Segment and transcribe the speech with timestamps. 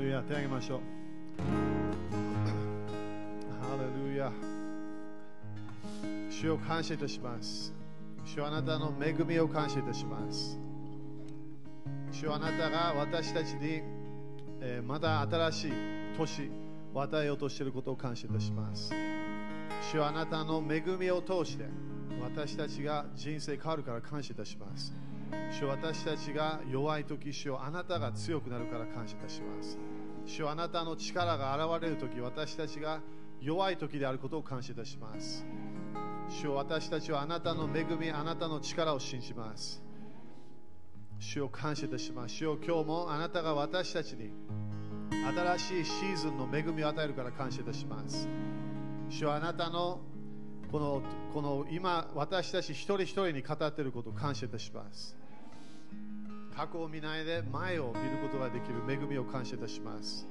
[0.00, 0.80] ルヤ手を挙げましょう。
[3.60, 4.32] ハレルヤ
[6.30, 7.72] 主を感謝いたします。
[8.24, 10.58] 主あなたの恵みを感謝いたします。
[12.12, 13.82] 主あなたが私たちに、
[14.60, 15.72] えーまだ新しい
[16.16, 16.50] 年
[16.94, 18.92] を与えようとしていることを感謝いたします。
[19.92, 21.64] 主あなたの恵みを通して
[22.22, 24.94] 私たちが人生変わるから感謝いたします。
[25.50, 29.78] 主私たちが弱い時主をあなたが強くなるから感謝いたします。
[30.26, 33.00] 主あなたの力が現れる時私たちが
[33.40, 35.44] 弱い時であることを感謝いたします。
[36.28, 39.82] 主を私たちはあなたの恵みあなたの力を信じます。
[41.18, 42.34] 主を感謝いたします。
[42.36, 44.30] 主を今日もあなたが私たちに
[45.10, 48.28] 新しいシーズンの恵みを与えるから感謝いたします。
[49.08, 50.00] 主はあなたの
[50.70, 51.02] この
[51.34, 55.19] この今私たち一人一人に語っていることを感謝いたします。
[56.60, 60.28] 過去を見ないで前を見ることができる恵みを感謝いたします。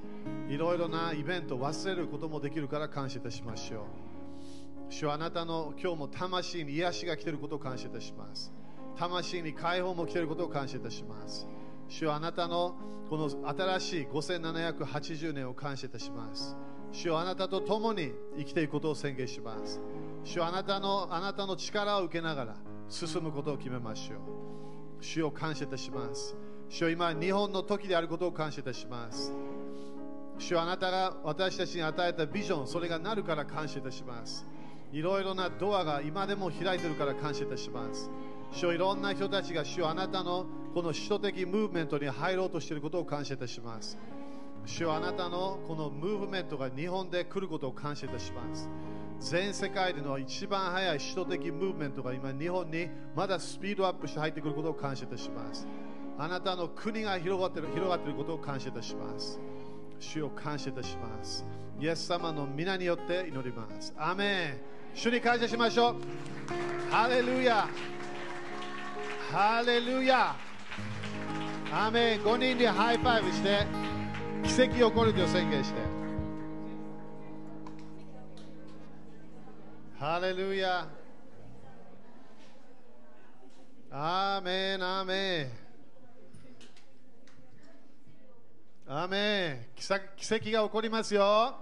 [0.48, 4.92] いろいろなイベントを忘れることもできるから感謝いたしましょう。
[4.94, 8.52] 主はあなたの今日も魂に癒しが来ていることを感謝いたします。
[8.96, 11.48] 魂に解放も来ていることを感謝いたします。
[11.88, 12.76] 主はあなたの
[13.08, 16.56] この新しい5780年を感謝いたします。
[16.92, 19.80] 主はあなたと共に生きていくことを宣言します。
[20.22, 22.56] 主はあなたのあなたの力を受けながら
[22.88, 24.59] 進むことを決めましょう。
[25.00, 26.36] 主を感謝いたします。
[26.68, 29.32] 主は今日本の時であることを感謝いたします。
[30.38, 34.46] 主はあなたが私たちに与えたビジョンそれがなるから感謝いたします。
[34.92, 38.10] いろいろなドアが今でも開いているから感謝いたします。
[38.52, 43.96] 主はいろんな人たちが主はあなたのこの首都的ムーブメントに入ろうとしていることを感謝いたします。
[44.66, 48.68] 主はあなたのこのムーブメントが日本で来ることを感謝いたします。
[49.20, 55.68] 全世界での一番早い首都的ムーブメントが今日本にまだスピードアップして入ってくることを感謝いたします。
[56.18, 59.38] あなたの国が広がっている広がっていることを感謝いたします。
[59.98, 61.44] 主を感謝いたします。
[61.78, 63.94] イエス様の皆によって祈ります。
[63.98, 64.60] アメン。
[64.94, 65.96] 主に感謝しましょう。
[66.90, 67.68] ハレルヤ。
[69.30, 70.34] ハレルヤ。
[71.72, 72.20] アメン。
[72.20, 73.66] 5人で high five して
[74.44, 75.99] 奇跡起こると宣言して。
[80.00, 80.88] ハレルヤ
[83.90, 85.50] アーメンアーメン
[88.86, 91.22] アーメン奇跡奇跡が起こりますよ。
[91.22, 91.58] ア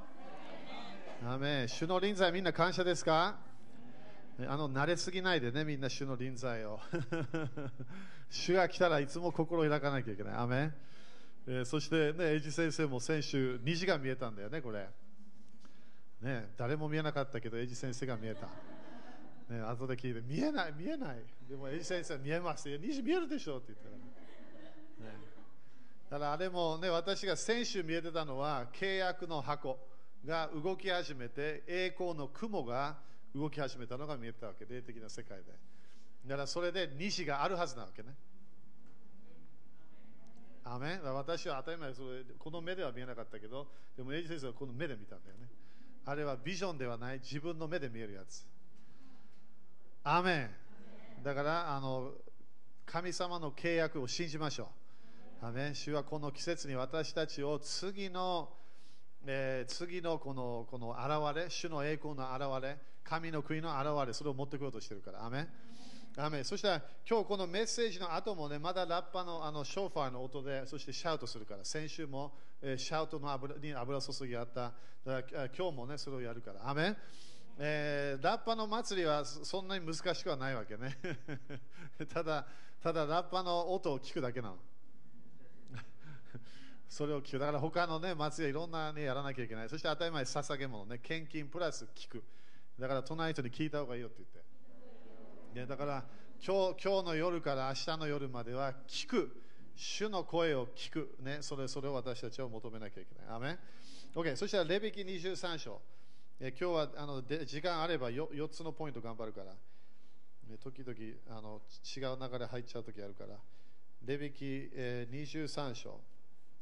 [1.24, 3.34] ーメン主の臨在みんな感謝ですか？
[4.46, 6.78] あの慣れすぎないでねみんな主の臨在を。
[8.30, 10.34] 主が来たらいつも心を開かなきゃいけない。
[10.34, 10.74] アーメン
[11.48, 14.88] えーそしてね、エイジ先生も先週虹が見えたんだよね、これ。
[16.20, 18.48] ね、誰も見えなかったけど、エイジ先生が見えた。
[19.52, 21.22] ね、後で聞いて、見えない、見えない。
[21.48, 22.68] でも、エイジ先生は見えます。
[22.68, 25.10] いや虹見えるでしょって言ったら。
[25.10, 25.18] ね、
[26.10, 29.78] だからあれもね、私が先週見えてたのは、契約の箱
[30.24, 32.98] が動き始めて、栄光の雲が
[33.34, 35.52] 動き始めたのが見えたわけ、霊的な世界で。
[36.26, 38.16] だからそれで虹があるはずなわけね。
[40.70, 45.48] アメ私は当たり前それこの目では見えなかったけどでもエイジ先生はこの目で見たんだよね
[46.08, 48.46] あれはビジョンではない自分の目で見えるやつ。
[50.02, 50.50] アメン。
[51.22, 52.12] だからあの
[52.86, 54.70] 神様の契約を信じましょ
[55.42, 55.46] う。
[55.46, 55.74] アメン。
[55.74, 58.48] 主はこの季節に私たちを次の、
[59.26, 65.26] えー次のこのこの現れ主の栄光の現れ神の国の現れそれを持ってこようとしてるから。
[65.26, 65.48] アメン。
[66.20, 74.72] アメそしたら今日このメッセージの後もねまだラッパのあのショーファーの音でそしてシャウトするから先週も、えーシャウトの油に油注ぎあった。
[75.06, 76.68] だから今日もねそれをやるから。
[76.68, 76.96] アメ
[77.58, 80.98] えーラッパの祭りはそそんなに難しくはないわけね。
[82.12, 82.46] ただ
[82.82, 84.58] ただラッパの音を聞くだけなの。
[86.90, 87.38] それを聞く。
[87.38, 89.68] だから他のね祭りはいろんなねやらなきゃいけない。
[89.68, 90.98] そして当たり前捧げ物ね。
[90.98, 92.24] 献金プラス聞く。
[92.76, 94.47] だから隣人に聞いた方がいいよって言って。
[95.54, 96.04] ね、だから
[96.44, 99.42] 今日今日の夜から明日の夜までは聞く
[99.74, 103.36] 主の声を聞く、ね、それそれを私たちは求めなきゃいけない。
[103.36, 103.58] アメン
[104.14, 105.80] OK、そしたらレビキ23章。
[106.40, 109.52] え今日はあので時間あれば 4, 4つのポイント頑張るから。
[109.52, 110.96] ね時々
[111.36, 113.36] あの違う流れ入っちゃう時あるから。
[114.04, 116.00] レビキ、えー23章。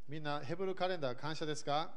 [0.08, 1.90] みんなヘブルカレンダー感謝ですか？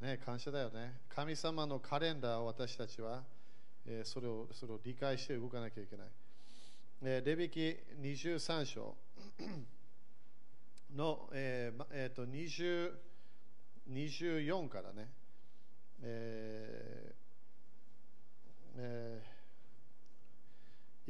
[0.00, 1.00] ね、感謝だよね。
[1.08, 3.22] 神様のカレンダーを私たちは
[3.86, 6.06] えーそれをそれを理解して動かなきゃいけない。
[7.02, 7.60] えーレビキ
[8.00, 8.96] 23章
[10.94, 12.92] の、えーえーと20
[13.90, 15.08] 24からね、
[16.02, 17.14] えー
[18.78, 19.32] えー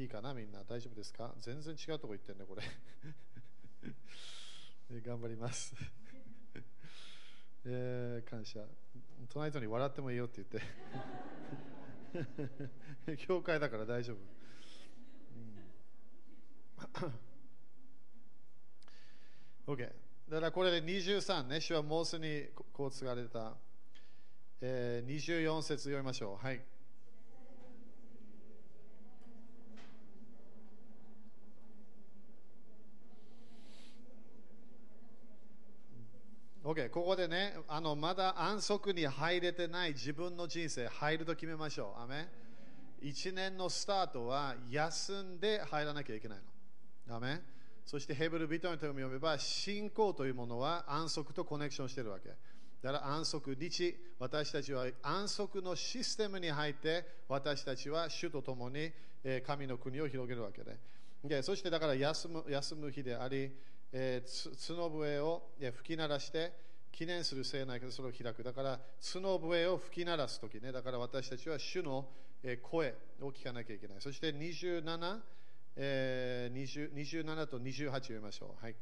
[0.00, 1.34] いいかな、みんな大丈夫ですか？
[1.38, 2.62] 全然違うとこ行ってんね、これ。
[5.02, 5.75] 頑張ります。
[7.66, 8.64] えー感謝。
[9.28, 10.60] 隣人に笑ってもいいよって言って。
[13.26, 14.17] 教会だから大丈夫。
[14.17, 14.20] う
[17.09, 17.12] ん
[19.67, 19.93] OK。
[20.29, 23.55] だからこれで23ね、主はモースにこう継がれた、
[24.61, 26.44] えー、24節読みましょう。
[26.44, 26.62] はい。
[36.72, 42.02] OK、ここでね、あのまだ安息に入れてない自分の人生、入ると決めましょう。
[42.02, 42.26] アメ
[43.02, 46.38] 1年のスタートは休んで入らなきゃいけない
[47.06, 47.16] の。
[47.16, 47.42] アメ
[47.84, 52.30] そしてヘブル人の手紙を読めば、信仰というものは安息とコネクションしているわけ。
[52.30, 52.34] だ
[52.92, 58.90] から安息、日、私たちは安息のシステムに入って、私たちは主と共に
[59.46, 60.78] 神の国を広げるわけで。
[61.22, 63.52] でそしてだから休む休む日であり、
[63.92, 66.52] えー角笛を吹き鳴らして
[66.90, 68.42] 記念する聖なるそれを開く。
[68.42, 68.80] だから
[69.12, 72.06] 角笛を吹き鳴らす時ね、だから私たちは主の
[72.62, 73.96] 声を聞かなきゃいけない。
[74.00, 75.20] そして27、
[75.76, 78.64] えー、20 27と28を読みましょう。
[78.64, 78.74] はい。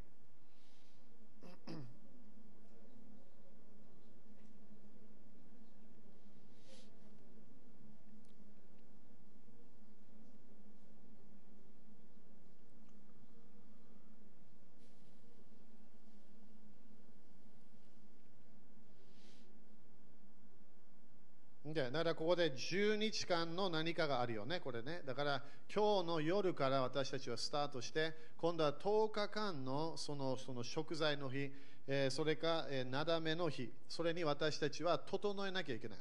[21.81, 25.01] でだからここで10日間の何かがあるよね、これね。
[25.07, 25.43] だから
[25.75, 31.51] 今日の夜から私たちはスタートして、今度は10日間のそのその食材の日、
[31.87, 35.99] えーそれか、えーなだめの日、それに私たちは整えなきゃいけない。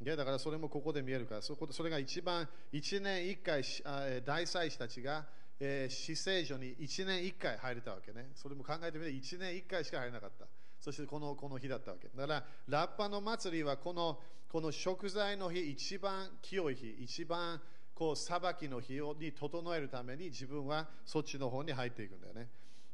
[0.00, 5.26] でだからそれもここで見えるから、そこそれが一番、1年1回、大祭司たちが、
[5.60, 8.30] えー死聖所に1年1回入れたわけね。
[8.34, 10.46] それも考えてみて、1年1回しか入れなかった。
[10.80, 12.08] そしてこのこの日だったわけ。
[12.08, 14.18] だから、ラッパの祭りはこの
[14.52, 17.58] この食材の日、一番清い日、一番
[17.94, 22.50] こう裁きの日をに整えるために自分はそっちの方に入っていくんだよね。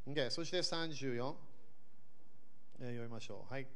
[0.06, 1.34] でそして34、
[2.78, 3.52] えー読みましょう。
[3.52, 3.66] はい。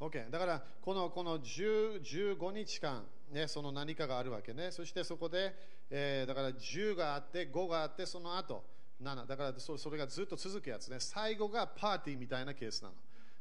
[0.00, 5.54] OK、だからこのこの10 15日間、ね、その何かがあるわけね、そしてそこで、
[5.90, 12.94] えーだから10があって、5があって、その後7、だからそれがずっと続くやつね、最後がパーティーみたいなケースなの。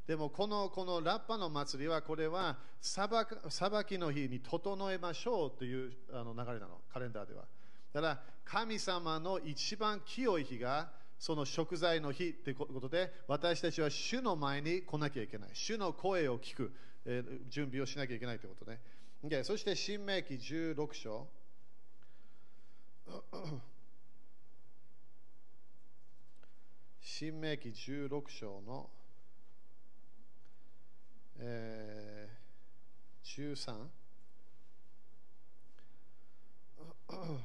[0.08, 3.08] でもこのこのラッパの祭りは、これは裁
[3.86, 7.46] きの日に整えましょうというあの流れなの、カレンダーでは。
[7.94, 15.50] だから神様の一番清い日がその食材の日ということで私たちは主の前に来なきゃいけない。
[15.54, 16.74] 主の声を聞く、
[17.06, 18.82] えー準備をしなきゃいけないということね。
[19.24, 21.28] でそして新明記16章。
[27.06, 28.90] 新明記16章の、
[31.38, 33.76] えー、13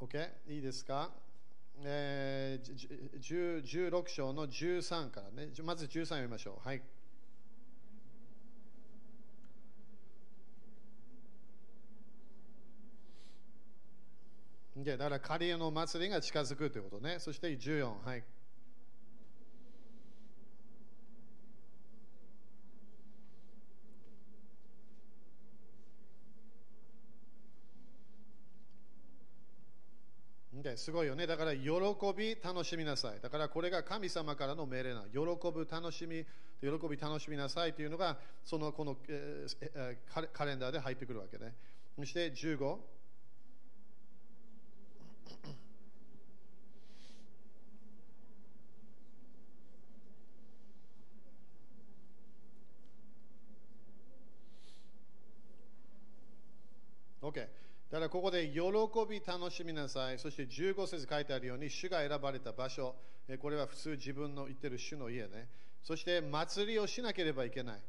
[0.00, 0.28] OK?
[0.48, 1.10] いいですか、
[1.82, 5.48] えー16章の13からね。
[5.64, 6.66] まず13読みましょう。
[6.66, 6.82] はい。
[14.84, 17.16] だからカリオの祭りが近づくということね。
[17.18, 18.04] そして14。
[18.04, 18.24] はい。
[30.76, 31.26] すごいよね。
[31.26, 31.70] だから喜
[32.16, 33.20] び楽しみなさい。
[33.20, 35.02] だからこれが神様からの命令な。
[35.12, 35.18] 喜
[35.50, 36.24] ぶ楽しみ、
[36.60, 41.54] 喜び楽しみなさいというのが、そのこの、えーカレンダーで入ってくるわけね。
[41.96, 42.78] そして15。
[57.22, 57.48] OK。
[57.92, 58.60] だからここで喜
[59.06, 60.18] び楽しみなさい。
[60.18, 62.94] そして15節書いてあるように、主が選ばれた場所。
[63.38, 65.46] これは普通自分の言ってる主の家ね。
[65.82, 67.80] そして祭りをしなければいけない。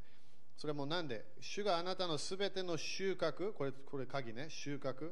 [0.58, 1.24] それもなんで？
[1.40, 5.12] 主があなたのすべての収穫、これこれ鍵ね、収穫。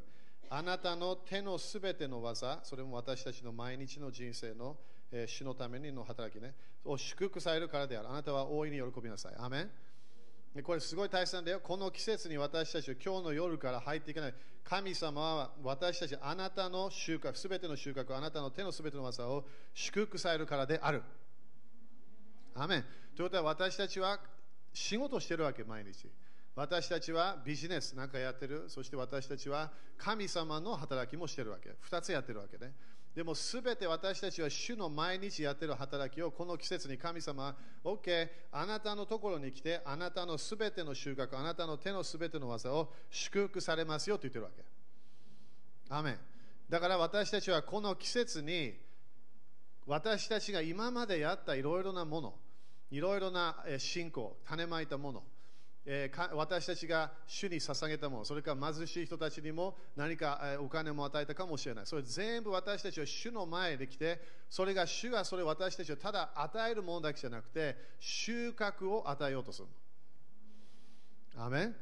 [0.50, 4.76] あなたの手のすべての技、それも私たちの毎日の人生の、
[5.14, 8.10] えー主のためにの働きね、を祝福されるからである。
[8.10, 9.36] あなたは大いに喜びなさい。
[9.38, 9.72] アメン
[10.64, 11.62] これすごい大切なんだよ。
[11.62, 14.34] この季節に私たちは今日の夜から入っていかない。
[14.66, 21.04] 神様は私たち、あなたの収穫、すべての収穫、あなたの手のすべての技を祝福されるからである。
[22.54, 24.20] アメンということは私たちは
[24.74, 26.10] 仕事してるわけ、毎日。
[26.54, 28.66] 私たちはビジネスなんかやってる。
[28.68, 31.76] そして私たちは神様の働きもしてるわけ。
[31.80, 32.74] 二つやってるわけね。
[33.16, 44.64] でもすべて私たちは主の毎日やってる働きをこの季節に神様は OK あなたのところに来てあなたのすべての収穫あなたの手のすべての技を祝福されますよと言ってるわけ。
[45.90, 46.18] アメン。
[46.70, 48.76] だから私たちはこの季節に
[49.86, 52.34] 私たちが今までやったいろいろなもの
[52.92, 55.24] いろいろな信仰種まいたもの
[55.86, 61.86] えー、私たちが主に捧げたもの、それから貧しい人たちにも何か、えー、お金も与えたかもしれない。
[61.86, 69.68] それ全部私たちは主の前で来て、それが主がそれ私たちをただ与えるものだけじゃなくて、収穫を与えようとする
[71.36, 71.46] の。
[71.46, 71.76] アメン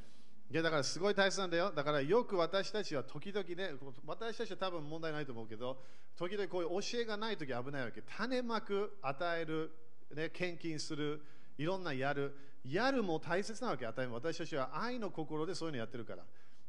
[0.51, 1.71] いやだからすごい大切なんだよ。
[1.75, 3.77] だからよく私たちは時々ね、
[4.07, 5.77] 私たちは多分問題ないと思うけど、
[6.17, 8.01] 時々こういう教えがないとき危ないわけ。
[8.01, 9.71] 種まく、与える、
[10.15, 11.21] ね、献金する、
[11.57, 12.35] いろんなやる。
[12.65, 16.23] やるも大切なわけ、与え私たちは愛の心でそういうのやってるから。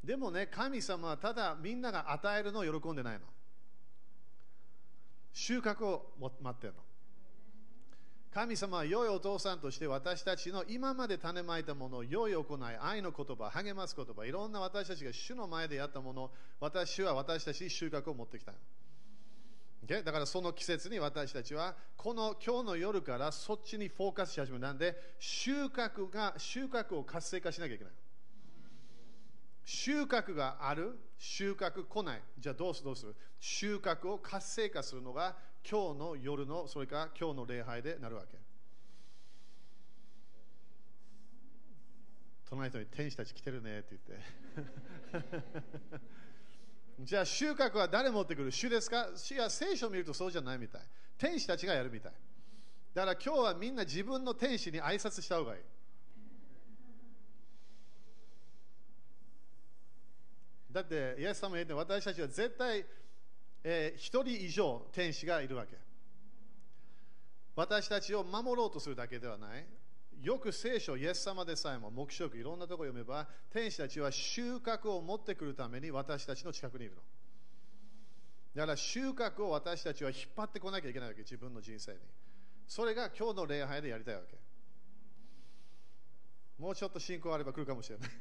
[0.04, 3.26] でもね、神様はただみんなが与えるのを喜んでないの。
[5.32, 6.80] 収穫を待ってるの。
[8.32, 16.30] 神様は良いお父さんとして私たちの今まで種まいたものを、良い行い、愛の言葉、励ます言葉、いろんな私たちが主の前でやったもの、
[16.60, 18.58] 私は私たちに収穫を持ってきたの。
[19.86, 20.02] Okay?
[20.04, 27.92] だからその季節に私たちはこの今日の夜からそっちにフォーカスし始めなんで収穫が収穫を活性化しなきゃいけない。
[29.64, 32.22] 収穫がある収穫来ない。
[32.38, 33.14] じゃあどうするどうする？
[33.38, 35.36] 収穫を活性化するのが
[35.68, 38.38] 今日の夜のそれから今日の礼拝でなるわけ。
[42.48, 46.00] 隣の人に天使たち来てるねって言って。
[47.02, 48.52] じゃあ収穫は誰持ってくる？
[48.52, 49.08] 主ですか？
[49.30, 50.82] いや聖書を見るとそうじゃないみたい。
[51.16, 52.12] 天使たちがやるみたい。
[52.94, 55.60] だから今日はみんな自分の天使に挨拶した方がいい。
[60.70, 62.84] だって、イエス様言って私たちは絶対、
[63.64, 65.76] えー、1人以上天使がいるわけ。
[67.56, 69.66] 私たちを守ろうとするだけではない。
[70.22, 77.00] よく聖書、イエス様でさえも、黙示録、いろんなところ読めば、天使たちは収穫を持ってくるために私たちの近くにいるの。
[78.54, 81.98] だから収穫を私たちは引っ張ってこなきゃいけないわけ、自分の人生に。
[82.66, 84.38] それが今日の礼拝でやりたいわけ。
[86.58, 88.10] もうちょっと信仰あれば来るかもしれない。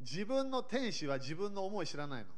[0.00, 2.30] 自分の天使は自分の思い知らないの。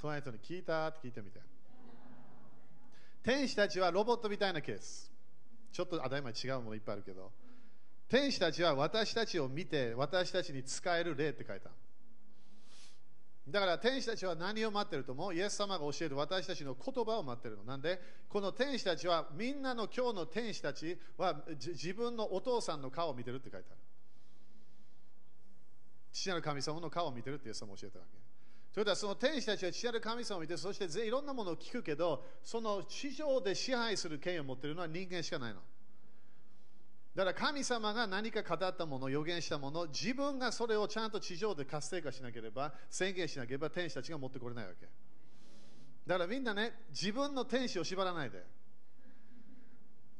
[0.00, 1.40] 隣人に聞いたって聞いてみて。
[3.22, 5.12] 天使たちはロボットみたいなケース。
[5.72, 7.30] ちょっと当たり前違うものいっぱいあるけど。
[8.08, 11.70] 天使たちは私たちを見て、私たちに使える霊って書いた。
[13.48, 15.34] だから天使たちは何を待ってると思う？
[15.34, 17.64] イエス様が教える私たちの言葉を待ってるの。
[17.64, 23.78] なんで、この天使たちはみんなの今日の天使たちは自分のお父さんの顔を見てるって書いてある。
[26.12, 28.27] 父なる神様の顔を見てるってイエス様教えたわけ。
[28.78, 35.58] それではその天使たちは父なる神様を見て、そしていろんなものを聞くけど、その地上で支配する権威を持っているのは人間しかないの。
[37.12, 44.86] だから神様が何か語ったもの、予言したもの、自分がそれをちゃんと地上で活性化しなければ、宣言しなければ天使たちが持ってこれないわけ。
[46.06, 48.44] だからみんなね、自分の天使を縛らないで。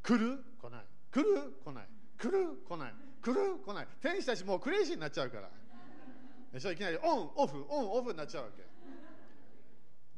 [0.02, 0.36] 来る？
[0.60, 0.84] 来ない。
[1.12, 1.52] 来る？
[1.64, 1.88] 来ない。
[2.18, 2.58] 来る？
[2.68, 2.94] 来ない。
[3.22, 3.58] 来る？
[3.64, 3.88] 来ない。
[4.02, 5.48] 天使たちもうクレイジーになっちゃうから。
[6.52, 8.62] でしょいきなりオン、オフ、オン、オフになっちゃうわけ。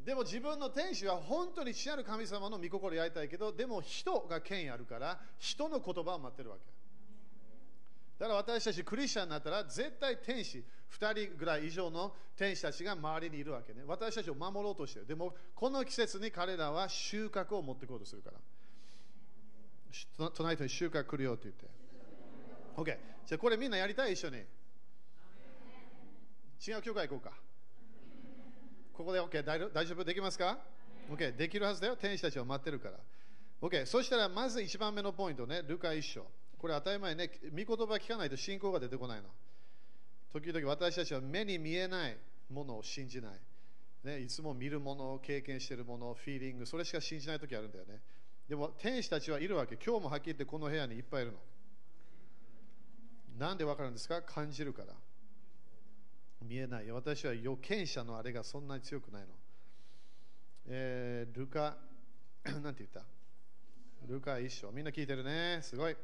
[0.04, 6.62] でも自分の天使は本当に父なる神様の御心をやりたいけど、でも人が権威あるから、人の言葉を待ってるわけ。
[8.18, 10.64] だから私たちクリスチャンになったら、絶対天使、
[10.98, 13.82] 2人ぐらい以上の天使たちが周りにいるわけね。
[13.86, 15.06] 私たちを守ろうとしてる。
[15.06, 18.38] でも、この季節に彼らは収穫を持っていこうとするから。
[20.34, 21.66] 隣人に収穫来るよって言って。
[22.76, 22.98] OK。
[23.26, 24.14] じゃあこれみんなやりたい？
[24.14, 24.42] 一緒に。
[26.66, 27.36] 違う教会行こうか。
[28.92, 30.58] ここで OK 大丈夫できますか
[31.10, 31.96] ?OK できるはずだよ。
[31.96, 32.98] 天使たちを待ってるから。
[33.62, 36.26] OK そしたらまず一番目のポイントね、ルカ一章。
[36.58, 39.28] これ当たり前ね、御言葉聞かないと信仰が出てこないの。
[40.32, 42.16] 時々私たちは目に見えない
[42.50, 43.40] ものを信じない。
[44.04, 48.00] ね、いつも見るもの、経験しているもの、フィーリング、それしか信じない時あるんだよね。
[48.48, 49.76] でも天使たちはいるわけ。
[49.76, 51.38] 今日もはっきり言ってこの部屋にいっぱいいるの。
[53.38, 54.20] なんでわかるんですか？
[54.20, 54.94] 感じるから。
[56.42, 56.90] 見えない。
[56.90, 59.28] 私は預見者のあれがそんなに強くないの。
[60.66, 61.76] えー、ルカ、
[62.62, 63.04] なんて言った？
[64.06, 64.70] ルカ一章。
[64.72, 65.60] みんな聞いてるね。
[65.62, 65.96] すごい。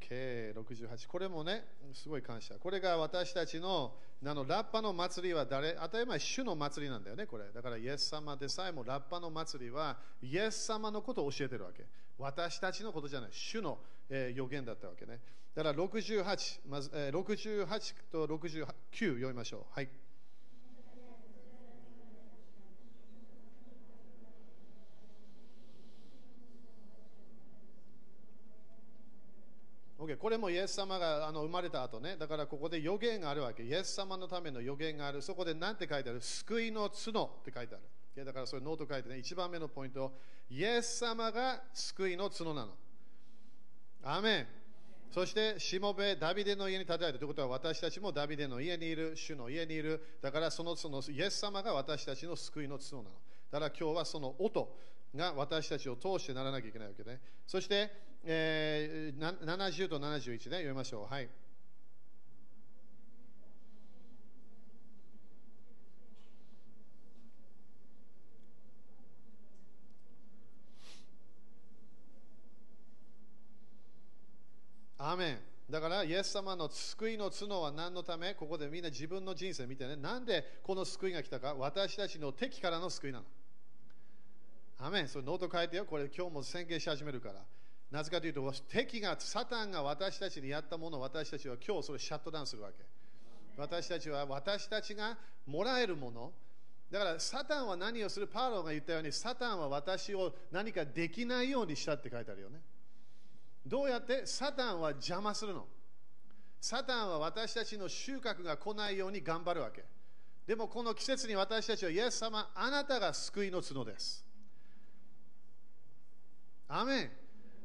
[0.00, 1.06] OK、68。
[1.08, 2.54] これもね、すごい感謝。
[2.54, 3.94] これが私たちの
[4.24, 5.74] あのラッパの祭りは誰？
[5.74, 7.52] 当たり前、主の祭りなんだよね、これ。
[7.52, 11.84] だからイエス様でさえもラッパの祭りはイエス様のことを教えてるわけ。
[12.16, 13.78] 私たちのことじゃない、主の、
[14.08, 15.20] えー予言だったわけね。
[15.54, 19.64] だから68、まず、えー68と69読みましょう。
[19.70, 19.88] はい。
[29.96, 33.62] OK、これもイエス様があの生まれた後ね、だからここで予言があるわけ。
[33.62, 35.22] イエス様のための予言がある。
[35.22, 36.20] そこで何て書いてある？
[36.20, 37.84] 救いの角って書いてある。
[38.16, 40.12] OK だからそれノート書いてね、一番目のポイント、
[40.50, 42.72] イエス様が救いの角なの。
[44.02, 44.63] アメン。
[45.14, 50.18] そして、しもべ、ダビデの家に建てられたということは、私たちもダビデの家にいる、主の家にいる。
[50.20, 53.10] だからそのそのイエス様が私たちの救いの角なの。
[53.48, 54.76] だから今日はその音
[55.14, 57.20] が私たちを通してならなきゃいけないわけね。
[57.46, 57.92] そして、
[58.24, 61.14] えー、70と71ね、読みましょう。
[61.14, 61.28] はい。
[75.04, 75.38] アーメン。
[75.68, 78.34] だから、イエス様の救いの角は何のため？
[78.34, 79.96] ここでみんな自分の人生見てね。
[79.96, 81.54] なんでこの救いが来たか？
[81.54, 83.24] 私たちの敵からの救いなの。
[84.78, 85.08] アメン。
[85.08, 85.84] それノート書いてよ。
[85.84, 87.36] これ今日も宣言し始めるから。
[87.90, 92.84] なぜかというと、敵が、サタンが私たちにやったものを私たちは今日それシャットダウンするわけ。
[93.56, 96.32] 私たちは私たちがもらえるもの。
[96.90, 98.26] だから、サタンは何をする？
[98.26, 102.60] パウロが言ったように、サタンは私を何かできないようにしたって書いてあるよね。
[103.64, 104.26] どうやって？
[104.26, 105.66] サタンは邪魔するの
[106.64, 109.84] サタンは私たちの収穫が来ないように頑張るわけ。
[110.46, 114.24] でもこの季節に私たちは、イエス様、あなたが救いの角です。
[116.66, 117.10] アメン。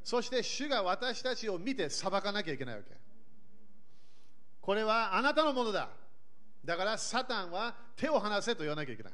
[0.03, 2.91] そして主が私たちを見て裁かなきゃいけないわけ。
[4.59, 5.87] これはあなたのものだ。
[6.65, 9.13] だからサタンは手を離せと言わなきゃいけない。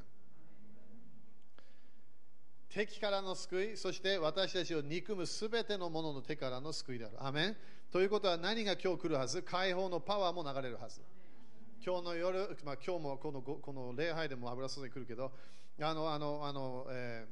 [2.69, 7.23] 敵からの救い、そして私たちを憎むすべてのものの手からの救いである。
[7.23, 7.57] アメン
[7.95, 9.41] ということは何が今日来るはず？
[9.41, 10.99] 解放のパワーも流れるはず。
[11.81, 15.31] 今日の夜、まあ、今日もこのこの礼拝でも油注ぎ来るけど、
[15.79, 17.25] あの、あの、あの、え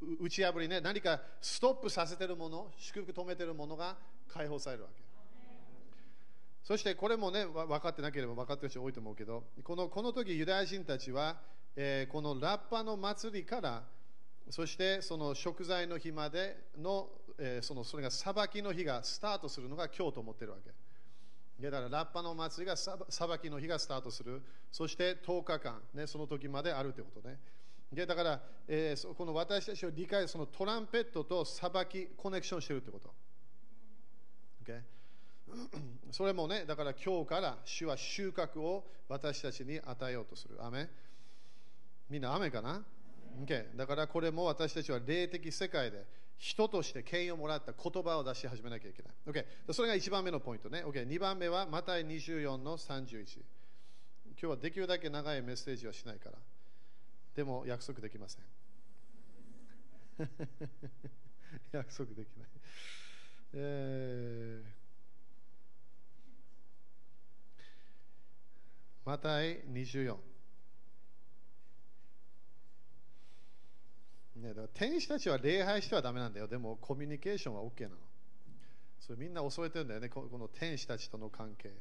[0.00, 5.02] ー打ち破りね、何かストップさせてるもの、祝福止めてるものが解放されるわけ。
[6.64, 11.36] そしてこれもね、分かってなければ分かってる人多いと思うけど、このこの時ユダヤ人たちは、
[11.76, 13.82] えーこのラッパの祭りから、
[14.50, 20.72] そしてその食材の日までの、えーそのそれが裁きの日がスタートするのが今日と思ってるわけ。
[21.62, 27.38] だからラッパの祭りがさ裁きの日がスタートする、そして10日間、ね、その時まであるということね。
[27.92, 33.12] でだから、えーそこの私たちを理解そのトランペットと裁きコネクションしてるってこと。
[34.64, 34.80] Okay?
[36.12, 40.62] それもね、だから今日から主は収穫を私たちに与えようとする。
[40.64, 40.90] アメン
[42.08, 42.84] みんな雨かな、
[43.44, 43.76] okay?
[43.76, 46.04] だからこれも私たちは霊的世界で
[46.38, 49.12] 人として権威をもらった言葉を出し始めなきゃいけない。
[49.26, 49.72] Okay?
[49.72, 50.84] それが1番目のポイントね。
[50.84, 51.06] Okay?
[51.06, 53.38] 2番目はマタイ24の31。
[54.38, 56.38] 今日はできるだけ長いメッセージはしないから。
[57.34, 58.42] でも約束できません。
[61.72, 62.48] 約束できない。
[63.54, 64.86] えー
[69.06, 70.35] マタイ24。
[74.46, 76.46] ね、だから天使たちは礼拝してはダメなんだよ。
[76.46, 77.96] でもコミュニケーションは OK なの。
[79.00, 81.68] それみんな恐れてるんだよね、この天使たちとの関係。
[81.68, 81.72] い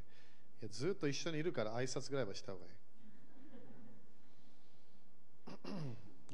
[0.61, 2.71] やずっと一緒にいるから挨拶ぐらいはした方がいい。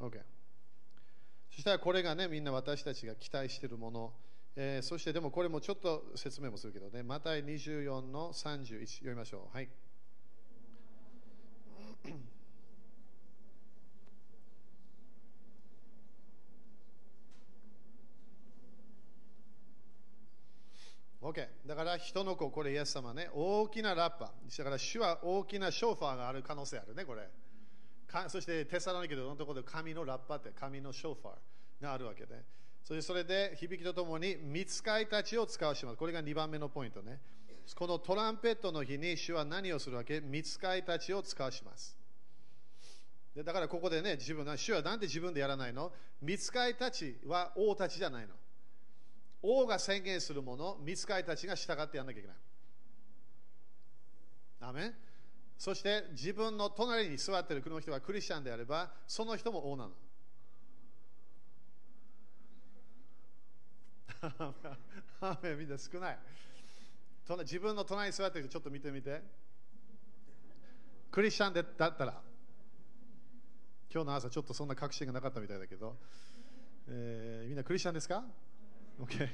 [0.00, 0.20] OK。
[1.50, 4.12] そしたらこれがね、みんな私たちが期待しているもの。
[4.54, 9.56] えーそしてでもこれもちょっと説明もするけどね、マタイ24の31読みましょう。
[9.56, 9.68] はい。
[21.22, 21.48] OK。
[21.64, 24.32] だから人の子、これイエス様ね、大きなラッパ。
[24.58, 27.28] だから主は大きなショーファーがある可能性あるね、これ。
[28.08, 32.42] かそしてテサロニケのところで神のラッパって神のショーファーがあるわけで。
[32.82, 35.96] そしてそれで響きとともに見つかいたちを使わします。
[35.96, 37.20] これが2番目のポイントね。
[37.76, 40.20] このトランペットの日に主は何をするわけ？
[40.20, 41.96] 見つかいたちを使わします。
[43.36, 45.92] でだからここでね、自分が、主はなんで自分でやらないの？
[46.20, 48.34] 見つかいたちは王たちじゃないの。
[49.42, 52.36] 王が宣言するもの、見つかいたちが従ってやらなきゃいけない。
[54.60, 54.92] アメ
[55.58, 59.92] そして自分の隣に座っている国の人がクリスチャンであれば、その人も王なの。
[65.20, 66.18] アメみんな少ない。
[67.40, 69.22] 自分の隣に座ってる人ちょっと見てみて。
[71.10, 72.22] クリスチャンでだったら、
[73.92, 75.96] 今日の朝ちょっとそんな確信がなかったみたいだけど、
[76.88, 78.24] えーみんなクリスチャンですか？
[79.02, 79.28] ?OK。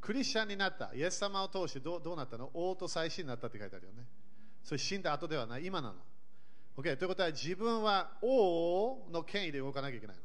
[0.00, 0.90] クリスチャンになった。
[0.94, 2.50] イエス様を通してどうどうなったの？
[2.52, 4.04] 王と祭司になったって書いてあるよね。
[4.62, 5.94] それ死んだ後ではない、今なの。
[6.76, 6.96] OK。
[6.96, 10.22] ということは自分は王の権威で動かなきゃいけないの。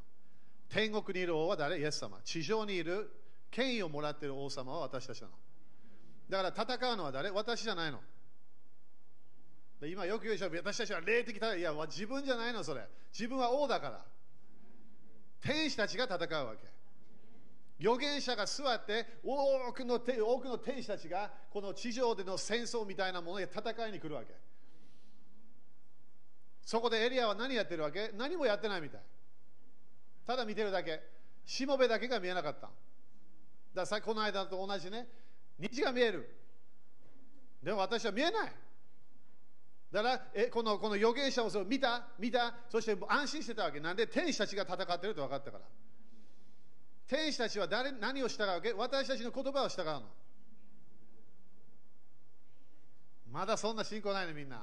[0.69, 1.79] 天国にいる王は誰？
[1.79, 2.19] イエス様。
[2.23, 3.09] 地上にいる
[3.49, 5.33] 権威をもらっている王様は私たちなの。
[6.29, 7.31] だから戦うのは誰？
[7.31, 7.99] 私じゃないの。
[9.81, 11.59] 今よく言うでしょ、私たちは霊的戦い。
[11.59, 12.85] いや、自分じゃないの、それ。
[13.13, 14.05] 自分は王だから。
[15.39, 16.67] 天使たちが戦うわけ。
[17.80, 24.36] 預言者が座って多くの多くの天使たちがこの地上での戦争みたいなもので戦いに来るわけ。
[26.62, 28.12] そこでエリアは何やってるわけ？
[28.18, 29.02] 何もやってないみたい。
[30.28, 31.02] ただ見てるだけ。
[31.46, 32.62] しもべだけが見えなかった。
[32.62, 32.72] だか
[33.74, 35.08] らさこの間と同じね、
[35.58, 36.36] 虹が見える。
[37.63, 38.52] でも私は見えない。
[39.92, 43.80] だからえこのこの預言者をそれ見た見たそして安心してたわけ。
[43.80, 45.63] なんで天使たちが戦ってると分かったから。
[47.10, 48.72] 天使たちは誰何を従うわけ？
[48.72, 50.04] 私たちの言葉を従うの。
[53.32, 54.58] まだそんな信仰ないのみんな。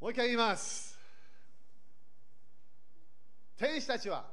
[0.00, 0.96] もう一回言います。
[3.56, 4.26] 天使たちは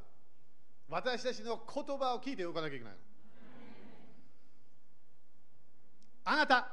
[0.88, 3.00] 私たちの言葉を聞いて動かなきゃいけないの。
[6.26, 6.68] あなた、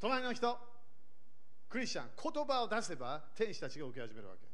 [0.00, 0.58] 隣の人、
[1.68, 4.47] クリスチャン、言葉を出せば天使たちが受け始めるわけ。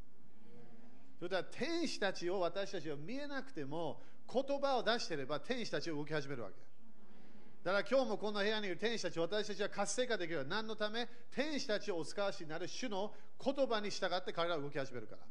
[1.25, 3.99] それから天使たちを私たちは見えなくても
[4.31, 6.55] 言葉を出していれば天使たちを動き始めるわけ。
[7.63, 10.45] だから今日もこの部屋にいる天使たち、私たちは活性化できる。
[10.47, 13.11] 何のため天使たちをお使わしになる主の
[13.43, 15.21] 言葉に従って彼らは動き始めるから。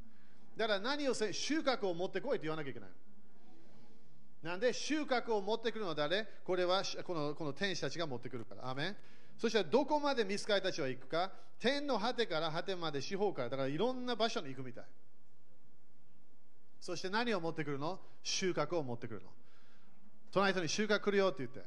[0.56, 2.88] だから何をせ収穫を持ってこいと言わなきゃいけない。
[4.42, 6.26] なんで収穫を持ってくるのは誰？
[6.44, 8.68] これはこのこの天使たちが持ってくるから。
[8.68, 8.96] アメン
[9.38, 11.30] そしてどこまで見つかりたちは行くか？
[11.60, 13.48] 天の果てから果てまで四方から。
[13.48, 14.84] だからいろんな場所に行くみたい。
[16.84, 17.98] そして何を持ってくるの？
[18.22, 19.28] 収穫を持ってくるの。
[20.30, 21.64] 隣人に収穫来るよって言って。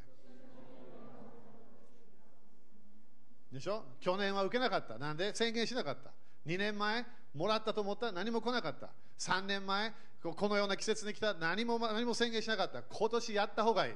[3.51, 3.83] でしょ？
[3.99, 4.99] 去年は受けなかった。
[4.99, 5.33] なんで？
[5.33, 6.11] 宣言しなかった。
[6.45, 7.03] 2年前、
[7.33, 8.05] もらったと思った？
[8.05, 8.89] ら何も来なかった。
[9.17, 11.33] 3年前、このような季節に来た？
[11.33, 12.83] 何も何も宣言しなかった。
[12.83, 13.93] 今年やった方がいい。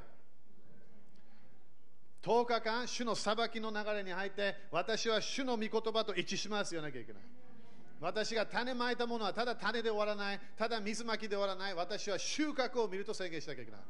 [2.24, 7.22] 10日間、主の裁きの流れに入って、私は主の御言葉と一致しますよなきゃいけない。
[8.02, 13.82] 私が種まいたものはただ種で終わらない、ただ水まきで終わらない、私は収穫を見ると宣言しなきゃいけない。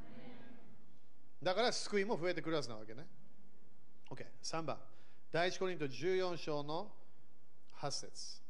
[1.41, 3.07] だから救いも増えてくるはずなわけね。
[4.09, 4.77] OK、3番。
[5.31, 6.91] 第一コリント14章の
[7.79, 8.41] 8節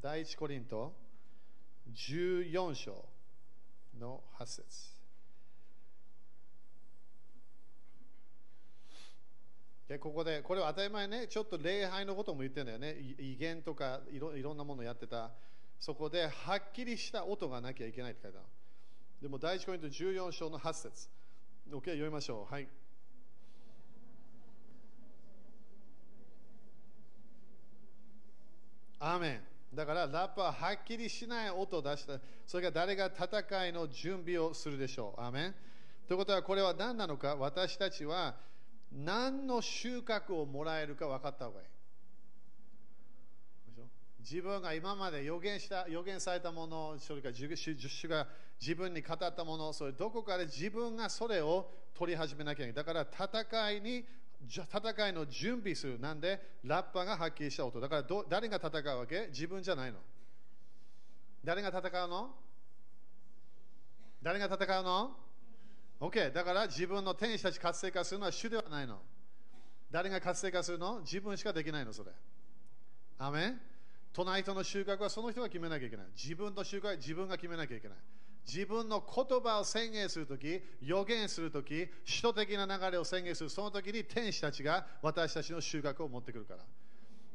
[0.00, 0.94] 第一コリント
[1.92, 3.04] 14章
[3.98, 4.97] の8節
[9.88, 12.96] でここで、これは当たり前ね、ちょっと礼拝のことも言ってるんだよね。
[13.18, 15.30] 威厳とかいろいろんなものやってた。
[15.80, 18.46] そこではっきりした音がなきゃいけないって書いてある。
[19.22, 21.08] でも第一コリント14章の8節
[21.70, 22.52] OK、読みましょう。
[22.52, 22.68] はい。
[29.00, 29.40] アーメン。
[29.74, 32.20] だからラッパははっきりしない音を出した。
[32.46, 35.20] それが誰が戦いの準備をするでしょう。
[35.20, 35.54] アーメン。
[36.06, 37.36] ということはこれは何なのか？
[37.36, 38.34] 私たちは
[38.92, 41.66] 何の収穫をもらえるか分かった方がいい。
[44.20, 48.26] 自分が今まで予言した予言されたもの、それから主が
[48.60, 52.84] 自分に語ったもの、それどこかで自分がそれを取り始めなきゃいけない。
[52.84, 53.06] だから
[53.42, 54.04] 戦いに
[54.46, 55.98] 戦いの準備する。
[55.98, 57.80] なんでラッパがはっきりした音。
[57.80, 59.28] だからど誰が戦うわけ？
[59.28, 59.98] 自分じゃないの。
[61.42, 62.30] 誰が戦うの？
[64.22, 65.16] 誰が戦うの？
[66.00, 66.32] ?OK。
[66.32, 69.00] だから自分の天使たち活性化するのは主ではないの。
[69.90, 71.00] 誰が活性化するの？
[71.00, 72.10] 自分しかできないの、それ。
[73.18, 73.60] アメン
[74.12, 76.06] 隣人の収穫はその人が決めなきゃいけない。
[76.16, 77.98] 自分の収穫は自分が決めなきゃいけない。
[78.46, 86.60] 自分の言葉を宣言するとき、予言するとき、首都的な流れを宣言する、その時に天使たちが私たちの収穫を持ってくるから。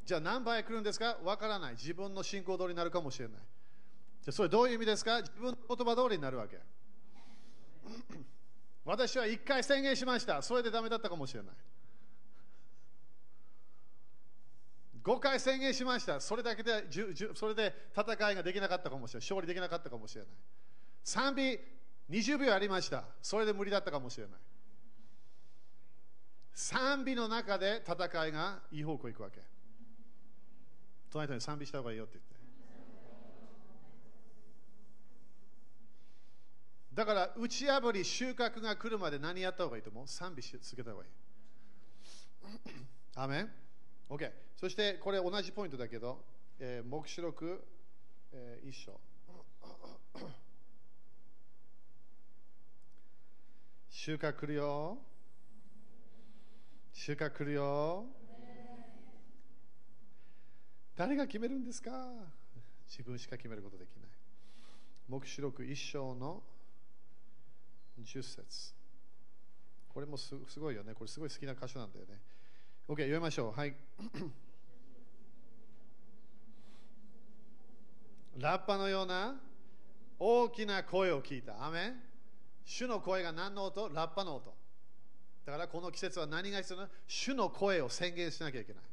[0.05, 1.17] じゃあ何倍来るんですか？
[1.23, 1.73] わからない。
[1.73, 3.37] 自分の信仰通りになるかもしれない。
[3.37, 5.21] じゃあそれどういう意味ですか？
[5.21, 6.57] 自分の言葉通りになるわけ。
[8.85, 10.41] 私は一回宣言しました。
[10.41, 11.55] それでダメだったかもしれない。
[15.03, 16.19] 5回宣言しました。
[16.21, 16.85] それだけで、
[17.35, 19.29] それで戦いができなかったかもしれない。
[19.29, 20.29] 勝利できなかったかもしれない。
[21.03, 21.59] 賛美
[22.09, 23.05] 20秒ありました。
[23.21, 24.39] それで無理だったかもしれない。
[26.53, 29.41] 賛美の中で戦いがいい方向行くわけ。
[31.09, 32.32] 隣人に賛美した方がいいよって言って。
[36.93, 40.07] だから打ち破り収穫が来るまで何やった方がいいと思う？
[40.07, 41.09] 賛美し続けた方がいい。
[43.15, 43.51] アメン
[44.09, 44.31] ?OK。
[44.57, 46.23] そしてこれ同じポイントだけど、
[46.59, 47.63] えー、目視録、
[48.31, 48.99] えー、一章。
[53.89, 54.97] 収穫来るよ。
[56.93, 58.05] 収穫来るよ。
[60.95, 62.13] 誰が決めるんですか？
[62.87, 64.09] 自分しか決めることできない。
[65.07, 66.43] 目視録一章の
[68.01, 68.73] 10節
[69.93, 70.93] これもすごいよね。
[70.93, 72.19] これすごい好きな箇所なんだよね。
[72.87, 73.59] OK、読みましょう。
[73.59, 73.75] はい。
[78.39, 79.35] ラッパのような
[80.17, 81.63] 大きな声を聞いた。
[81.63, 82.01] アメン
[82.65, 83.91] 主の声が何の音？
[83.93, 84.51] ラッパの音。
[85.45, 86.85] だからこの季節は何が必要な？
[86.85, 88.83] の主の声を宣言しなきゃいけない。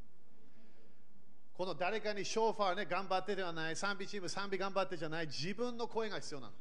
[1.60, 6.52] この誰かにショーファーね、頑張ってではない、賛美チーム、賛美頑張ってじゃない、自分の声が必要なの。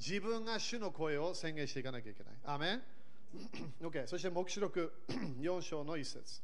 [0.00, 2.32] 自分が主の声を宣言していかなきゃいけない。
[2.44, 2.82] アメン
[3.84, 4.92] ?OK、そして黙示録
[5.38, 6.40] 4章の一節。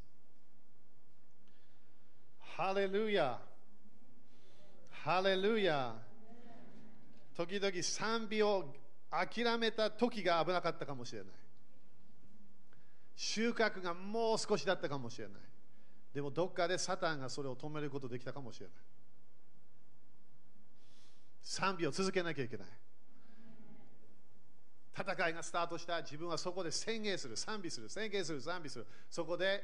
[2.39, 3.41] ハレルヤ
[4.91, 5.95] ハレルヤ
[7.35, 8.75] 時々賛美を
[9.11, 11.29] 諦めた時が危なかったかもしれない。
[13.15, 15.37] 収穫がもう少しだったかもしれない。
[16.13, 18.75] でもどっかでサタンがそれを止めることできたかもしれない。
[21.43, 22.67] 賛美を続けなきゃいけない。
[24.97, 28.87] 戦いがスタートした自分はそこで宣言する、賛美する、宣言する、賛美する。
[29.11, 29.63] そこで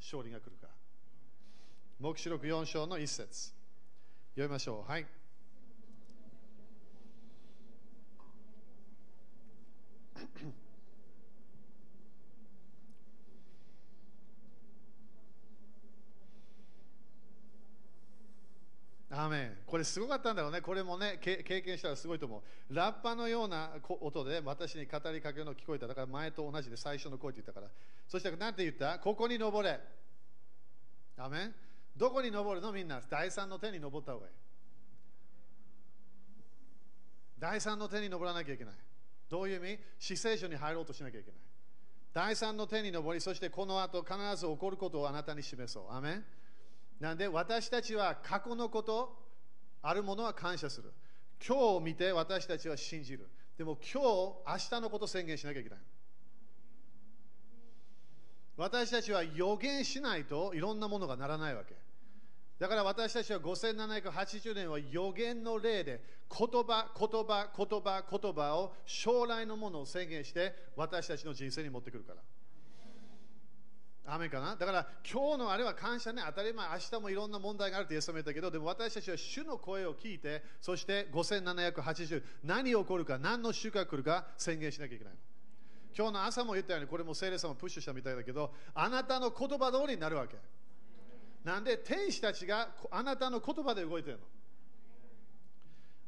[0.00, 0.68] 勝利が来るか。
[1.98, 3.52] 黙示録4章の一節。
[4.34, 4.90] 読みましょう。
[4.90, 5.06] はい。
[19.10, 20.60] アメンこれすごかったんだろうね。
[20.60, 22.74] これもね、経験したらすごいと思う。
[22.74, 25.86] ラッパのような音で私に語りかけるの聞こえた。
[25.86, 27.72] だから前と同じで最初の声って言ったから。
[28.06, 28.98] そして何て言った？
[28.98, 29.80] ここに登れ。
[31.16, 31.54] アメン
[31.96, 32.70] どこに登るの？
[32.70, 33.00] みんな。
[33.08, 34.32] 第三の手に登った方がいい。
[37.38, 38.74] 第三の手に登らなきゃいけない。
[39.30, 39.78] どういう意味？
[39.98, 41.40] 死聖書に入ろうとしなきゃいけない。
[42.12, 45.94] 第三の手に登り、そしてこの後必ず起こることをあなたに示そう。
[45.94, 46.24] アメン
[47.00, 49.16] なんで私たちは過去のこと、
[49.82, 50.92] あるものは感謝する。
[51.46, 53.28] 今日を見て私たちは信じる。
[53.56, 55.78] でも今日、明日のこと宣言しなきゃいけない。
[58.56, 61.76] 私たちは予言しないといろんなものがならないわけ。
[62.58, 72.20] だから私たちは5780年は予言の例で言葉、言葉、言葉、言葉を将来のものを宣言して私たちの人生に持ってくるから。
[74.10, 74.56] 雨かな？
[74.56, 85.18] だから今日のあれは感謝ね、当たり前、明日もいろんな問題があるってイエス様言ったけど、でも私たちは主の声を聞いて、そして5780、何起こるか、何の収穫来るか宣言しなきゃいけないの。
[85.96, 90.36] 今日の朝も言ったように、これも聖霊様プッシュしたみたいだけど、あなたの言葉通りになるわけ。
[91.44, 94.24] なんで天使たちがあなたの言葉で動いてるの。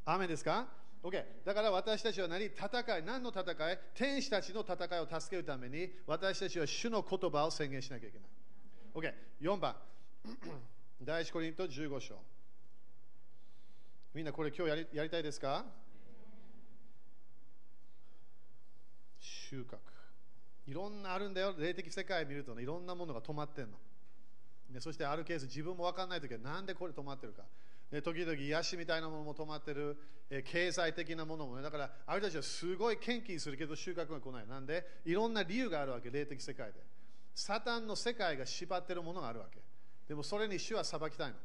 [0.05, 0.65] 雨ですか？
[1.03, 1.25] OK。
[1.43, 8.29] だから私たちは何戦い、何の戦い天使たちの戦いを助けるために私たちは主の言葉を宣言しなきゃいけない。
[8.93, 9.13] OK。
[9.41, 9.75] 4番。
[11.01, 12.19] 第一コリント15章。
[14.13, 15.65] みんなこれ今日やりやりたいですか？
[19.19, 19.77] 収穫。
[20.67, 21.55] いろんなあるんだよ。
[21.57, 23.77] 霊的世界見ると、ね、いろんなものが止まってんの。
[24.69, 27.43] ね、そしてあるケース自分も分かんないときはなんでこれ止まってるか。
[27.91, 29.97] ね、時々癒しみたいなものも止まってる、
[30.29, 34.47] え経済的なものもね、だからある人たちはすごい献金するけど収穫が来ない。
[34.47, 36.79] なんでいろんな理由があるわけ、霊的世界で。
[37.35, 39.59] サタンの世界が縛ってるものがあるわけ。
[40.07, 41.35] でもそれに主は裁きたいの。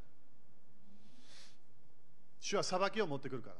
[2.40, 3.56] 主は裁きを持ってくるから。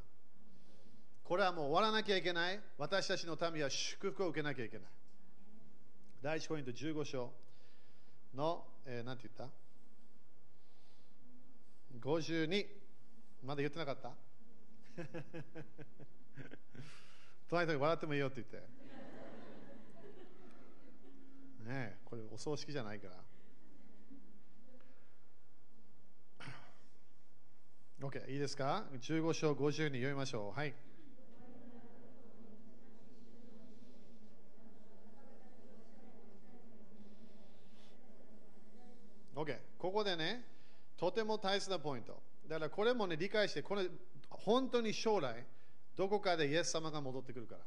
[1.25, 2.61] これはもう終わらなきゃいけない。
[2.79, 4.87] 私たちの民は祝福を受けなきゃいけない。
[6.23, 7.33] 第1コイント15章
[8.35, 9.66] の、えー、なんて言った？
[12.07, 12.67] 52
[13.43, 14.13] まだ言ってなかった？
[17.51, 18.59] 隣人笑ってもいいよって言って。
[21.69, 23.25] ねえこれお葬式じゃないから。
[28.09, 30.53] OK いいですか？15章50に読みましょう。
[30.57, 30.77] はい。
[39.35, 40.45] OK ここでね
[40.97, 42.23] とても大切なポイント。
[42.49, 43.89] だからこれもね、理解して、これ、
[44.31, 45.45] 本当に将来、
[45.97, 47.61] どこかでイエス様が戻ってくるから。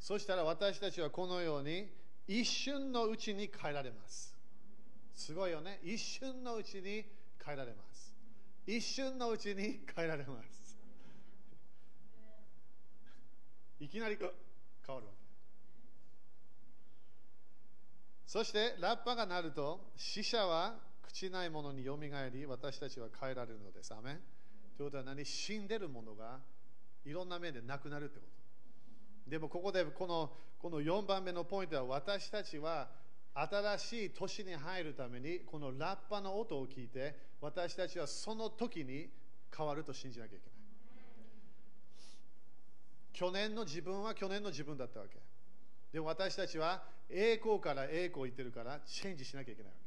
[0.00, 1.88] そしたら私たちはこのように、
[2.26, 4.34] 一瞬のうちに変えられます。
[5.14, 5.80] すごいよね。
[5.82, 7.04] 一瞬のうちに
[7.44, 8.14] 変えられます。
[8.66, 10.78] 一瞬のうちに変えられます。
[13.80, 14.32] いきなり変わ
[14.86, 15.24] るわけ。
[18.26, 20.74] そして、ラッパが鳴ると、死者は
[21.14, 23.94] 朽ちないものによみがえり、私たちは変えられるのです。
[23.94, 24.18] アメン
[24.76, 25.24] ということは何？
[25.24, 26.40] 死んでるものが
[27.06, 28.26] いろんな面でなくなるってこ
[29.24, 29.30] と。
[29.30, 32.88] でもここでこのこの4番目のポイントは私たちは
[33.32, 39.08] 新しい年に入るためにこのラッパの音を聞いて私たちはその時に
[39.56, 40.54] 変わると信じなきゃいけない。
[43.12, 45.20] 去年の自分は去年の自分だったわけ。
[45.92, 49.83] でも私たちは栄光から栄光を言ってるからチェンジしなきゃいけないわけ。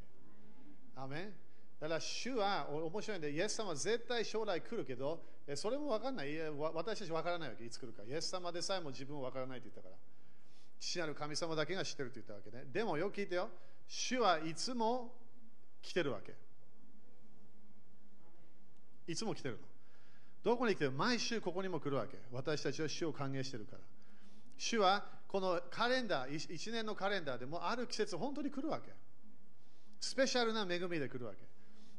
[0.98, 1.34] アメン
[1.80, 5.22] だから主は面白いんで、イエス様は絶対将来来るけど、
[5.56, 6.36] それも分かんない。
[6.74, 8.02] 私たち分からないわけ、いつ来るか。
[8.04, 9.96] イエス様でさえも自分は分からないと言ったから。
[10.80, 12.66] 父なる神様だけが知ってると言ったわけね。
[12.74, 13.50] でもよく聞いてよ。
[13.88, 15.14] 主はいつも
[15.82, 16.34] 来てるわけ。
[19.08, 19.62] いつも来てるの。
[20.44, 20.92] どこに来てる？
[20.92, 22.18] 毎週ここにも来るわけ。
[22.32, 23.80] 私たちは主を歓迎してるから。
[24.58, 28.92] 主はこのカレンダー、1年のカレンダーでもある季節、本当に来るわけ。
[30.00, 31.40] スペシャルな恵みで来るわけ。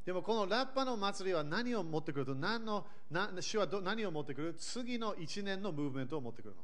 [0.05, 4.55] でもこのラッパの祭りは何を持ってくると何のな主はど何を持ってくる？
[4.55, 6.63] 次の1年のムーブメントを持ってくるの。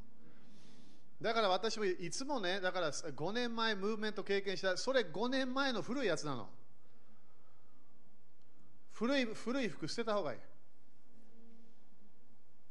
[1.20, 6.48] だから私もいつもね、だから5年前ムーブメント経験した、それ5年前の古いやつなの。
[8.92, 10.38] 古い古い服捨てた方がいい。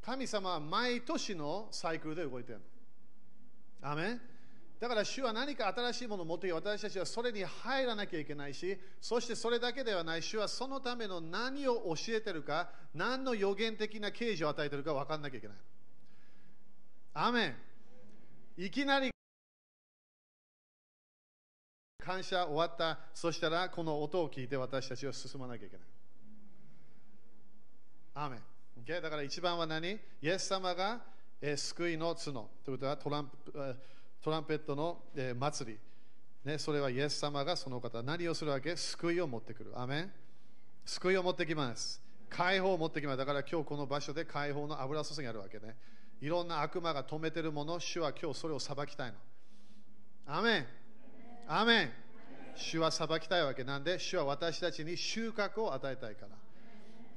[0.02, 2.60] 神様は毎年のサイクルで動いてる
[3.82, 3.90] の。
[3.90, 4.18] アメ
[4.80, 15.56] だから主は何か新しいものを持って私たちはそれに入らなきゃいけないし、そしてそれだけではない、主はそのための何を教えてるか、何の予言的な啓示を与えてるか分からなきゃいけない。
[17.14, 17.54] アメン
[18.56, 19.10] いきなり
[22.04, 25.86] 感謝終わった、そしたらこの音を聞いて私たちは進まなきゃいけない。
[28.14, 28.40] アメン
[28.84, 29.00] Okay?
[29.00, 29.92] だから一番は何？
[29.92, 31.00] イエス様が、
[31.40, 33.76] えー救いの角ということはトランプえー
[34.24, 35.78] トランペットの、えー祭り、
[36.50, 36.56] ね。
[36.56, 38.74] それはイエス様がその方、何をするわけ？
[38.74, 39.78] 救いを持ってくる。
[39.78, 40.10] アメン
[40.86, 42.00] 救いを持ってきます。
[42.30, 43.18] 解放を持ってきます。
[43.18, 45.76] だから今日この場所で解放の油注ぎあるわけね。
[46.22, 49.18] いろんな悪魔が止めてるもの、主は今日それを裁きたいの。
[50.26, 50.66] アメン
[51.46, 51.90] アメン
[52.56, 56.24] 主は裁きたいわけなんで、主は私たちに収穫を与えたいか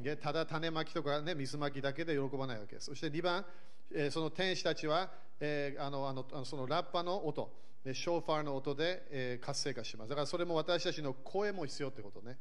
[0.04, 0.18] ら。
[0.18, 2.88] ただ種まきとか、ね、水まきだけで喜ばないわけです。
[2.88, 3.46] そして2番、
[3.94, 7.52] えその天使たちは、えーあのあのそのラッパの音、
[7.86, 10.10] ショーファーの音で、えー活性化します。
[10.10, 12.38] だからそれも私たちの声も必要ってことね。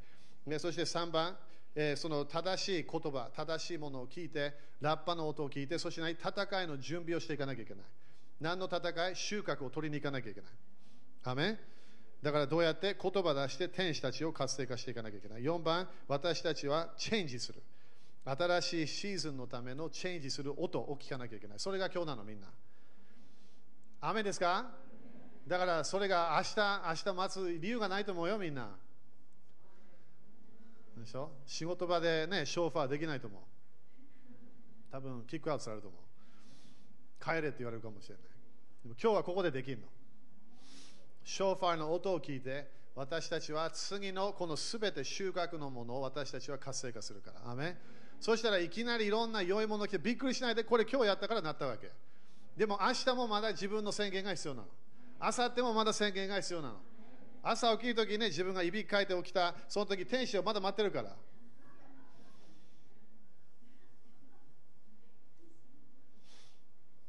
[0.47, 1.37] ねそして3番、
[1.75, 7.85] えーその正しい言葉、正しいものを聞いて、ラッパの音を聞いて、そして何戦いの準備をしていかなきゃいけない。
[8.41, 9.17] 何の戦い？
[9.17, 10.51] 収穫を取りに行かなきゃいけない。
[11.25, 11.59] アメ
[12.23, 15.43] だからどうやって言葉出して天使たちを活性化していかなきゃいけない。
[15.43, 17.63] 4番、私たちはチェンジする。
[18.27, 21.59] 新しいシーズンのためのチェンジする音を聞かなきゃいけない。
[21.59, 22.49] それが今日なの、みんな。
[24.01, 24.67] 雨ですか？
[25.47, 28.69] だからそれが明日、明日待つ理由がないと思うよ、みんな。
[30.99, 31.31] でしょ？
[31.47, 33.43] 仕事場でね、ショーファーできないと思う。
[34.91, 36.01] 多分、キックアウトされると思う。
[37.25, 38.25] 帰れって言われるかもしれない。
[38.83, 39.85] でも今日はここでできるの。
[41.23, 47.51] ショーファーの音を聞いて、私たちは次のこのすべて収穫のものを私たちは活性化するから。
[47.51, 47.77] アメ
[48.21, 51.91] そしたらいきなりいろんな良いもの来てびっくりしないで、これ今日やったからなったわけ。
[52.57, 54.69] でも明日もまだ自分の宣言が必要なの。
[55.21, 56.77] 明後日もまだ宣言が必要なの。
[57.43, 61.17] 朝起きるときね、自分がいびきかいて起きた、その時天使をまだ待ってるから。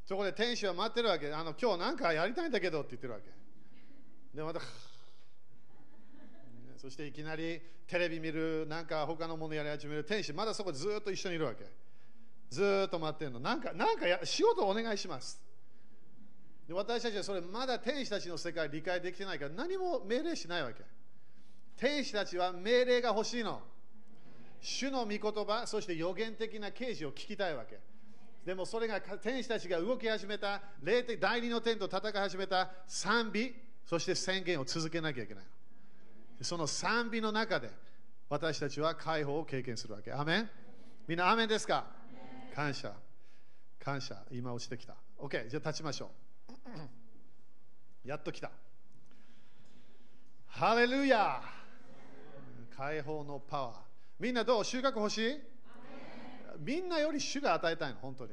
[0.06, 1.30] そこで天使は待ってるわけ。
[1.32, 3.30] あの今日なんかやりたいんだけどって言ってるわけ。
[4.34, 4.60] で、また、
[6.78, 11.64] そしていきなりテレビ見る、なんか他のものやり始める天使、まだそこずっと一緒にいるわけ。
[12.50, 13.40] ずっと待ってるの。
[13.40, 15.40] なんか、なんかや仕事お願いします。
[16.68, 20.84] で私たちはそれまだ天使たちの世界理解できてないから何も命令しないわけ。
[21.76, 23.60] 天使たちは命令が欲しいの。
[24.60, 27.78] 主の御言葉、そして予言的な啓示を聞きたいわけ。
[28.44, 33.54] でもそれが天使たちが動き始めた、霊的第二の天と戦い始めた賛美、
[33.86, 35.57] そして宣言を続けなきゃいけないの。
[36.40, 37.70] その賛美の中で
[38.28, 40.12] 私たちは解放を経験するわけ。
[40.12, 40.50] アメン？
[41.06, 41.86] みんなアメンですか？
[42.54, 42.92] 感謝。
[43.82, 44.22] 感謝。
[44.30, 44.94] 今落ちてきた。
[45.18, 46.10] OK、じゃあ立ちましょ
[48.04, 48.08] う。
[48.08, 48.50] やっと来た。
[50.46, 51.42] ハレルヤ
[52.76, 53.76] 解放のパワー。
[54.20, 54.64] みんなどう？
[54.64, 55.40] 収穫欲しい？
[56.60, 58.32] みんなより主が与えたいの、本当に。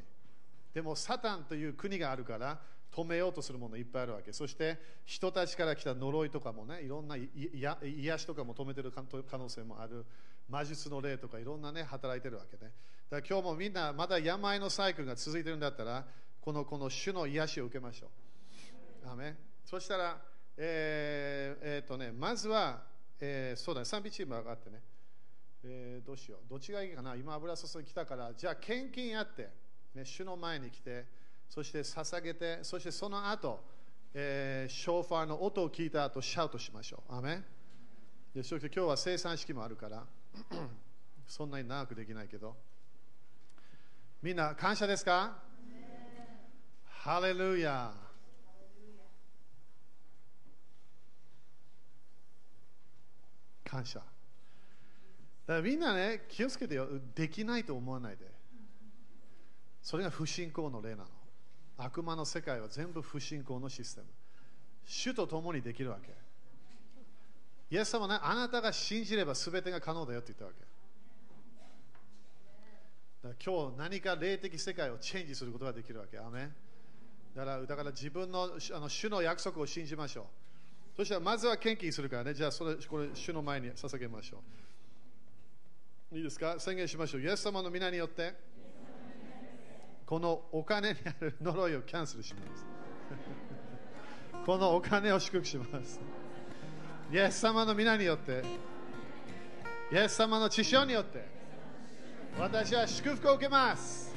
[0.74, 2.60] でも、サタンという国があるから、
[2.96, 4.32] 止めようとするものいっぱいあるわけ。
[4.32, 10.06] そして人たちから来た呪いとかもねいろんな癒しとかも止めてる可能性もある。
[10.48, 12.72] 魔術の霊とかいろんなね働いてるわけね。
[13.10, 16.06] だから今日もみんなまだ病のサイクルが続いてるんだったら
[16.40, 18.08] このこの主の癒しを受けましょ
[19.06, 19.10] う。
[19.10, 19.36] アメ
[19.66, 20.22] そしたら
[20.58, 22.84] えー、えー、とねまずは、
[23.20, 24.82] えー、そうだね賛美チームがあってね。
[25.64, 26.50] えー、どうしよう。
[26.50, 27.16] どっちがいいかな。
[27.16, 29.50] 今油注ぎ来たからじゃあ献金やって、
[29.96, 31.06] ね、主の前に来て
[31.50, 33.64] そして捧げてそしてその後、
[34.14, 37.42] えー、ショーファーの音を聞いた後シャウトしましょうアメ
[38.34, 40.04] でそして今日は生産式もあるから
[41.28, 42.56] そんなに長くできないけど
[44.22, 45.38] みんな感謝ですか？
[46.88, 47.94] ハレルヤ
[53.64, 54.12] 感謝だか
[55.48, 56.88] らみんなね、気をつけてよ。
[57.14, 58.26] できないと思わないで。
[59.82, 61.06] それが不信仰の例なの。
[61.78, 64.08] 悪魔の世界は全部不信仰のシステム。
[64.86, 66.14] 主と共にできるわけ。
[67.72, 70.66] イエス様はね、あなたが信じれば全てが可能だよって言ったわけ。
[73.44, 76.20] 今日何か霊的世界をチェンジすることができるわけ。
[76.20, 76.52] アメ
[77.36, 80.26] だからだから自分のあの主の約束を信じましょう。
[80.98, 82.36] そしたらまずは献金するからね。
[82.36, 84.44] じゃあそれこれ主の前に捧げましょ
[86.12, 86.18] う。
[86.18, 86.60] いいですか？
[86.60, 87.22] 宣言しましょう。
[87.22, 88.36] イエス様の皆によって、
[90.06, 92.66] このお金にある呪いをキャンセルします。
[94.46, 96.00] このお金を祝福します。
[97.12, 98.44] イエス様の皆によって、
[99.92, 101.26] イエス様の血潮によって、
[102.40, 104.14] 私は祝福を受けます。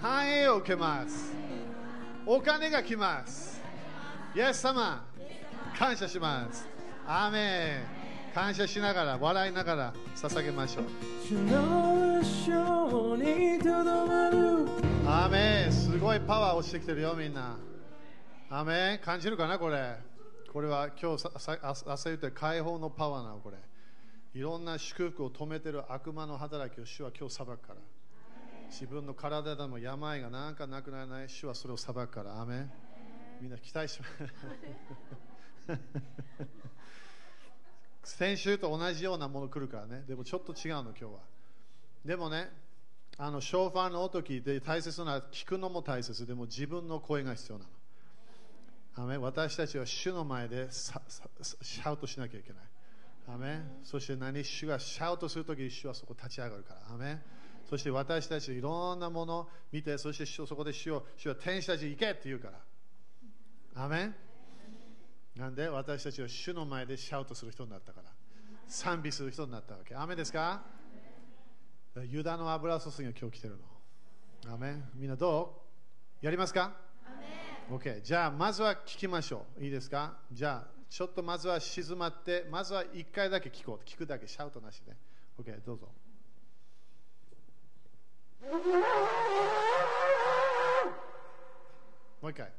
[0.00, 1.32] 繁栄を受けます。
[2.24, 3.60] お金が来ます。
[4.34, 5.04] イエス様、
[5.78, 6.66] 感謝します。
[7.06, 8.03] アーメン
[8.34, 10.84] 感謝しながら笑いながら捧げましょう。
[15.06, 15.72] アメン。
[15.72, 17.56] すごいパワー落ちてきてるよみんな。
[18.50, 18.98] アメン。
[18.98, 19.98] 感じるかなこれ。
[20.52, 21.56] これは今日朝
[22.06, 23.56] 言って解放のパワーなのこれ。
[24.34, 27.76] いろんな祝福を止めてる悪魔の働きを主は今日裁くから。
[28.68, 31.28] 自分の体でも病がなんかなくならない。
[31.28, 32.40] 主はそれを裁くから。
[32.40, 32.68] アメン。
[33.40, 34.06] みんな期待しま
[35.76, 35.80] す
[38.04, 40.04] 先週と同じようなもの来るからね。
[40.06, 41.10] でもちょっと違うの、今日は。
[42.04, 42.50] でもね、
[43.16, 47.70] あのショーファーの音聞いて大切なのは聞くのも大切でも自分の声が必要なの。
[48.96, 52.62] アメ私たちは主の前でシャウトしなきゃいけない。
[53.34, 56.94] アメそして何主がシャウトするとき主はそこ立ち上がるから。
[56.94, 57.22] アメ
[57.68, 62.50] そして私たちいろんなものを見て、そしてそこで主を主は天使たち行けって言うか
[63.74, 63.84] ら。
[63.84, 64.12] アメ
[65.36, 68.10] なんで私たちは主の前でシャウトする人になったから。
[68.66, 69.94] 賛美する人になったわけ。
[69.94, 70.62] 雨ですか？
[72.08, 73.58] ユダの油注ぎが今日来てる
[74.46, 74.54] の。
[74.54, 75.62] 雨みんなど
[76.22, 76.24] う？
[76.24, 76.72] やりますか
[77.70, 78.00] ?OK。
[78.02, 79.64] じゃあ、まずは聞きましょう。
[79.64, 80.16] いいですか？
[80.32, 83.88] じゃあ、ちょっとまずは静まって、まずは1回だけ聞こう。
[83.88, 84.96] 聞くだけ、シャウトなしで。
[85.38, 85.88] OK、どうぞ。
[92.22, 92.52] もう一回。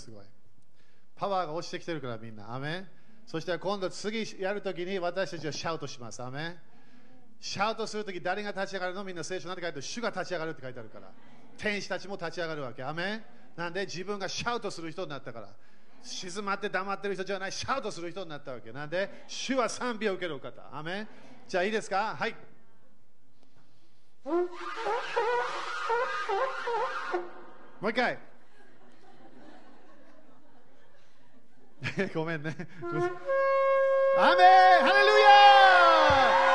[0.00, 0.24] すごい。
[1.14, 2.54] パワーが落ちてきてるからみんな。
[2.54, 2.86] アメ
[3.26, 6.22] そして今度次やるときに私たちはシャウトします。
[6.22, 6.56] アメ
[7.38, 9.04] シャウトするとき誰が立ち上がるの？
[9.04, 9.82] みんな聖書なんて書いてある？
[9.82, 11.12] 主が立ち上がるって書いてあるから。
[11.56, 12.82] 天使たちも立ち上がるわけ。
[12.82, 13.22] アメ
[13.56, 15.48] なんで自分がシャウトする人になったから。
[16.02, 18.72] 静まって黙ってる人じゃない、シャウトする人になったわけ。
[18.72, 20.62] なんで、主は賛美を受けるお方。
[20.72, 21.06] アメ
[21.46, 22.16] じゃあいいですか？
[22.18, 22.34] はい。
[24.24, 24.32] も
[27.88, 28.18] う一回。
[32.14, 32.54] ごめんね。
[32.82, 32.94] 雨
[34.16, 36.49] ハレルヤ